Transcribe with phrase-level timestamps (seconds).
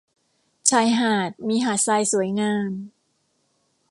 [0.69, 2.71] ชายหาดมีหาดทรายสวยงาม